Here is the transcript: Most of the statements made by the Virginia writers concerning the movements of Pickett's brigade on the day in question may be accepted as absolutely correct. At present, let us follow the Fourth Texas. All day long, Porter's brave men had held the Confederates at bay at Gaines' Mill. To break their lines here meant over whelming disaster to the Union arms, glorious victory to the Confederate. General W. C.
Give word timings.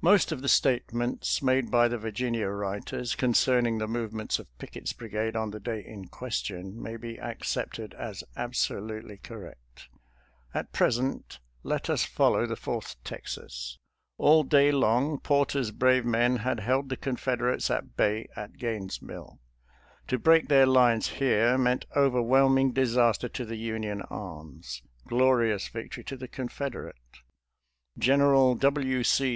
Most 0.00 0.30
of 0.30 0.42
the 0.42 0.48
statements 0.48 1.42
made 1.42 1.68
by 1.68 1.88
the 1.88 1.98
Virginia 1.98 2.46
writers 2.46 3.16
concerning 3.16 3.78
the 3.78 3.88
movements 3.88 4.38
of 4.38 4.46
Pickett's 4.58 4.92
brigade 4.92 5.34
on 5.34 5.50
the 5.50 5.58
day 5.58 5.84
in 5.84 6.06
question 6.06 6.80
may 6.80 6.96
be 6.96 7.18
accepted 7.20 7.92
as 7.94 8.22
absolutely 8.36 9.16
correct. 9.16 9.88
At 10.54 10.70
present, 10.72 11.40
let 11.64 11.90
us 11.90 12.04
follow 12.04 12.46
the 12.46 12.54
Fourth 12.54 12.94
Texas. 13.02 13.76
All 14.18 14.44
day 14.44 14.70
long, 14.70 15.18
Porter's 15.18 15.72
brave 15.72 16.04
men 16.04 16.36
had 16.36 16.60
held 16.60 16.88
the 16.88 16.96
Confederates 16.96 17.68
at 17.68 17.96
bay 17.96 18.28
at 18.36 18.58
Gaines' 18.58 19.02
Mill. 19.02 19.40
To 20.06 20.16
break 20.16 20.46
their 20.46 20.64
lines 20.64 21.08
here 21.18 21.58
meant 21.58 21.86
over 21.96 22.22
whelming 22.22 22.70
disaster 22.72 23.28
to 23.30 23.44
the 23.44 23.56
Union 23.58 24.02
arms, 24.02 24.80
glorious 25.08 25.66
victory 25.66 26.04
to 26.04 26.16
the 26.16 26.28
Confederate. 26.28 27.18
General 27.98 28.54
W. 28.54 29.02
C. 29.02 29.30